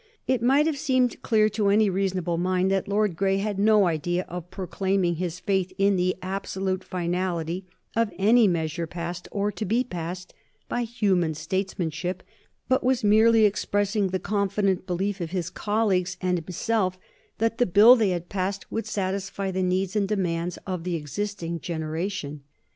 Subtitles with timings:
[0.25, 4.25] It might have seemed clear to any reasonable mind that Lord John had no idea
[4.27, 9.83] of proclaiming his faith in the absolute finality of any measure passed, or to be
[9.83, 10.33] passed,
[10.67, 12.23] by human statesmanship,
[12.67, 16.97] but was merely expressing the confident belief of his colleagues and himself
[17.37, 20.95] that the Bill they had passed would satisfy the needs and the demands of the
[20.95, 22.41] existing generation.